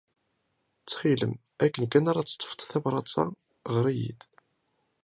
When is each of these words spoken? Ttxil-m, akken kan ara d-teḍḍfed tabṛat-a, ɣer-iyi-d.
Ttxil-m, 0.81 1.33
akken 1.65 1.83
kan 1.91 2.09
ara 2.11 2.21
d-teḍḍfed 2.25 2.61
tabṛat-a, 2.71 3.25
ɣer-iyi-d. 3.73 4.21